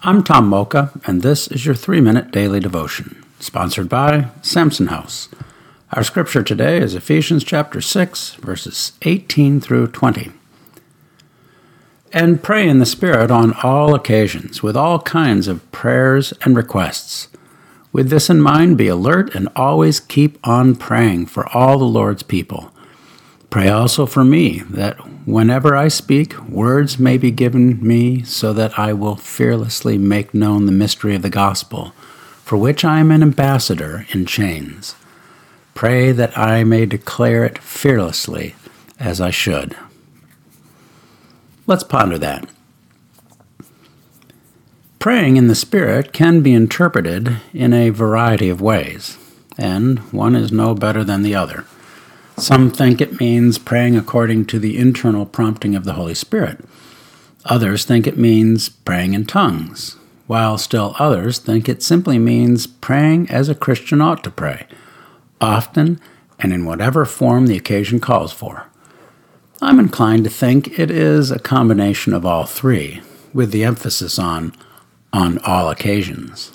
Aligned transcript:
I'm 0.00 0.22
Tom 0.22 0.46
Mocha, 0.46 0.92
and 1.06 1.22
this 1.22 1.48
is 1.48 1.66
your 1.66 1.74
three 1.74 2.00
minute 2.00 2.30
daily 2.30 2.60
devotion, 2.60 3.20
sponsored 3.40 3.88
by 3.88 4.28
Samson 4.42 4.86
House. 4.86 5.28
Our 5.92 6.04
scripture 6.04 6.44
today 6.44 6.78
is 6.78 6.94
Ephesians 6.94 7.42
chapter 7.42 7.80
6, 7.80 8.34
verses 8.34 8.92
18 9.02 9.60
through 9.60 9.88
20. 9.88 10.30
And 12.12 12.40
pray 12.40 12.68
in 12.68 12.78
the 12.78 12.86
Spirit 12.86 13.32
on 13.32 13.54
all 13.64 13.92
occasions, 13.92 14.62
with 14.62 14.76
all 14.76 15.00
kinds 15.00 15.48
of 15.48 15.68
prayers 15.72 16.32
and 16.42 16.56
requests. 16.56 17.26
With 17.92 18.08
this 18.08 18.30
in 18.30 18.40
mind, 18.40 18.78
be 18.78 18.86
alert 18.86 19.34
and 19.34 19.48
always 19.56 19.98
keep 19.98 20.38
on 20.46 20.76
praying 20.76 21.26
for 21.26 21.48
all 21.48 21.76
the 21.76 21.84
Lord's 21.84 22.22
people. 22.22 22.70
Pray 23.50 23.68
also 23.68 24.04
for 24.04 24.24
me, 24.24 24.60
that 24.70 24.96
whenever 25.26 25.74
I 25.74 25.88
speak, 25.88 26.38
words 26.48 26.98
may 26.98 27.16
be 27.16 27.30
given 27.30 27.84
me, 27.86 28.22
so 28.22 28.52
that 28.52 28.78
I 28.78 28.92
will 28.92 29.16
fearlessly 29.16 29.96
make 29.96 30.34
known 30.34 30.66
the 30.66 30.72
mystery 30.72 31.14
of 31.14 31.22
the 31.22 31.30
gospel, 31.30 31.92
for 32.44 32.58
which 32.58 32.84
I 32.84 33.00
am 33.00 33.10
an 33.10 33.22
ambassador 33.22 34.06
in 34.10 34.26
chains. 34.26 34.96
Pray 35.74 36.12
that 36.12 36.36
I 36.36 36.62
may 36.62 36.84
declare 36.84 37.44
it 37.44 37.58
fearlessly 37.58 38.54
as 39.00 39.20
I 39.20 39.30
should. 39.30 39.76
Let's 41.66 41.84
ponder 41.84 42.18
that. 42.18 42.50
Praying 44.98 45.36
in 45.36 45.46
the 45.46 45.54
Spirit 45.54 46.12
can 46.12 46.42
be 46.42 46.52
interpreted 46.52 47.36
in 47.54 47.72
a 47.72 47.90
variety 47.90 48.50
of 48.50 48.60
ways, 48.60 49.16
and 49.56 50.00
one 50.12 50.34
is 50.34 50.52
no 50.52 50.74
better 50.74 51.02
than 51.02 51.22
the 51.22 51.34
other. 51.34 51.64
Some 52.38 52.70
think 52.70 53.00
it 53.00 53.18
means 53.18 53.58
praying 53.58 53.96
according 53.96 54.46
to 54.46 54.60
the 54.60 54.78
internal 54.78 55.26
prompting 55.26 55.74
of 55.74 55.84
the 55.84 55.94
Holy 55.94 56.14
Spirit. 56.14 56.64
Others 57.44 57.84
think 57.84 58.06
it 58.06 58.16
means 58.16 58.68
praying 58.68 59.14
in 59.14 59.26
tongues, 59.26 59.96
while 60.28 60.56
still 60.56 60.94
others 61.00 61.40
think 61.40 61.68
it 61.68 61.82
simply 61.82 62.16
means 62.18 62.66
praying 62.66 63.28
as 63.28 63.48
a 63.48 63.56
Christian 63.56 64.00
ought 64.00 64.22
to 64.22 64.30
pray, 64.30 64.66
often 65.40 66.00
and 66.38 66.52
in 66.52 66.64
whatever 66.64 67.04
form 67.04 67.48
the 67.48 67.56
occasion 67.56 67.98
calls 67.98 68.32
for. 68.32 68.66
I'm 69.60 69.80
inclined 69.80 70.22
to 70.22 70.30
think 70.30 70.78
it 70.78 70.92
is 70.92 71.32
a 71.32 71.40
combination 71.40 72.14
of 72.14 72.24
all 72.24 72.44
three, 72.44 73.00
with 73.34 73.50
the 73.50 73.64
emphasis 73.64 74.16
on 74.16 74.54
on 75.12 75.38
all 75.38 75.70
occasions. 75.70 76.52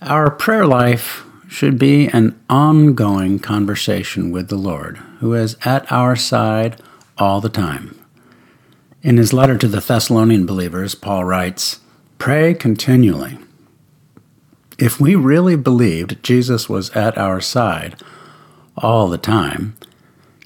Our 0.00 0.30
prayer 0.30 0.66
life 0.66 1.26
should 1.50 1.80
be 1.80 2.06
an 2.06 2.40
ongoing 2.48 3.36
conversation 3.40 4.30
with 4.30 4.48
the 4.48 4.56
Lord, 4.56 4.98
who 5.18 5.34
is 5.34 5.56
at 5.64 5.90
our 5.90 6.14
side 6.14 6.80
all 7.18 7.40
the 7.40 7.48
time. 7.48 7.98
In 9.02 9.16
his 9.16 9.32
letter 9.32 9.58
to 9.58 9.66
the 9.66 9.80
Thessalonian 9.80 10.46
believers, 10.46 10.94
Paul 10.94 11.24
writes, 11.24 11.80
Pray 12.18 12.54
continually. 12.54 13.36
If 14.78 15.00
we 15.00 15.16
really 15.16 15.56
believed 15.56 16.22
Jesus 16.22 16.68
was 16.68 16.88
at 16.90 17.18
our 17.18 17.40
side 17.40 18.00
all 18.76 19.08
the 19.08 19.18
time, 19.18 19.76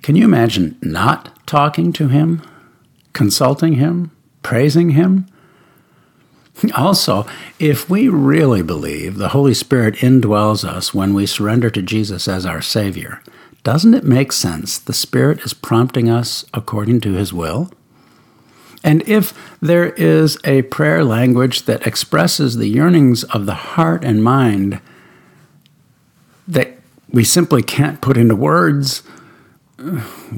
can 0.01 0.17
you 0.17 0.25
imagine 0.25 0.79
not 0.81 1.47
talking 1.47 1.93
to 1.93 2.09
him, 2.09 2.41
consulting 3.13 3.75
him, 3.75 4.11
praising 4.43 4.91
him? 4.91 5.27
Also, 6.75 7.27
if 7.59 7.91
we 7.91 8.09
really 8.09 8.63
believe 8.63 9.17
the 9.17 9.31
Holy 9.31 9.55
Spirit 9.55 9.97
indwells 9.97 10.65
us 10.65 10.95
when 10.95 11.13
we 11.13 11.27
surrender 11.27 11.69
to 11.71 11.83
Jesus 11.83 12.29
as 12.29 12.47
our 12.47 12.63
Savior, 12.63 13.21
doesn't 13.65 13.95
it 13.95 14.05
make 14.05 14.33
sense 14.33 14.79
the 14.79 14.93
Spirit 14.93 15.41
is 15.41 15.53
prompting 15.53 16.09
us 16.09 16.45
according 16.55 17.01
to 17.01 17.15
His 17.15 17.33
will? 17.33 17.71
And 18.85 19.07
if 19.09 19.33
there 19.61 19.91
is 19.93 20.39
a 20.45 20.63
prayer 20.63 21.03
language 21.03 21.63
that 21.63 21.87
expresses 21.87 22.57
the 22.57 22.69
yearnings 22.69 23.25
of 23.25 23.47
the 23.47 23.55
heart 23.55 24.05
and 24.05 24.23
mind 24.23 24.81
that 26.47 26.79
we 27.11 27.25
simply 27.25 27.63
can't 27.63 28.03
put 28.03 28.19
into 28.19 28.37
words, 28.37 29.03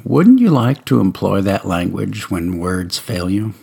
wouldn't 0.04 0.38
you 0.38 0.50
like 0.50 0.84
to 0.86 1.00
employ 1.00 1.40
that 1.40 1.66
language 1.66 2.30
when 2.30 2.58
words 2.58 2.98
fail 2.98 3.28
you? 3.28 3.54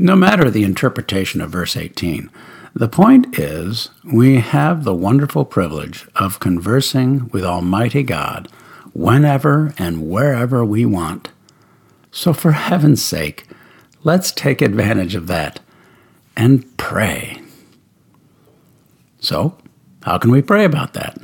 No 0.00 0.14
matter 0.14 0.48
the 0.48 0.62
interpretation 0.62 1.40
of 1.40 1.50
verse 1.50 1.76
18, 1.76 2.30
the 2.72 2.88
point 2.88 3.36
is 3.36 3.90
we 4.04 4.36
have 4.36 4.84
the 4.84 4.94
wonderful 4.94 5.44
privilege 5.44 6.06
of 6.14 6.38
conversing 6.38 7.28
with 7.30 7.44
Almighty 7.44 8.04
God 8.04 8.46
whenever 8.92 9.74
and 9.76 10.08
wherever 10.08 10.64
we 10.64 10.86
want. 10.86 11.30
So, 12.12 12.32
for 12.32 12.52
heaven's 12.52 13.02
sake, 13.02 13.48
let's 14.04 14.30
take 14.30 14.62
advantage 14.62 15.16
of 15.16 15.26
that 15.26 15.58
and 16.36 16.76
pray. 16.76 17.42
So, 19.18 19.58
how 20.04 20.18
can 20.18 20.30
we 20.30 20.42
pray 20.42 20.64
about 20.64 20.94
that? 20.94 21.18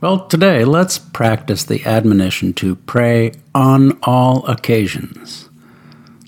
Well, 0.00 0.28
today 0.28 0.64
let's 0.64 0.98
practice 0.98 1.64
the 1.64 1.84
admonition 1.84 2.52
to 2.54 2.76
pray 2.76 3.32
on 3.56 3.98
all 4.04 4.46
occasions. 4.46 5.48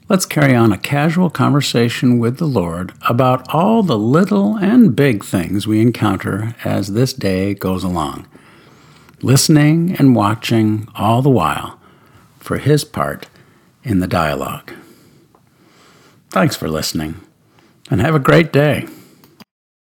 Let's 0.09 0.25
carry 0.25 0.55
on 0.55 0.73
a 0.73 0.79
casual 0.79 1.29
conversation 1.29 2.19
with 2.19 2.39
the 2.39 2.47
Lord 2.47 2.95
about 3.11 3.47
all 3.53 3.83
the 3.83 3.99
little 3.99 4.57
and 4.57 4.97
big 4.97 5.23
things 5.23 5.67
we 5.67 5.83
encounter 5.83 6.57
as 6.65 6.95
this 6.95 7.13
day 7.13 7.53
goes 7.53 7.85
along, 7.85 8.27
listening 9.21 9.95
and 9.99 10.17
watching 10.17 10.89
all 10.95 11.21
the 11.21 11.29
while 11.29 11.79
for 12.39 12.57
His 12.57 12.85
part 12.85 13.27
in 13.85 14.01
the 14.01 14.07
dialogue. 14.07 14.73
Thanks 16.31 16.57
for 16.57 16.71
listening, 16.71 17.21
and 17.91 18.01
have 18.01 18.15
a 18.15 18.19
great 18.19 18.51
day. 18.51 18.87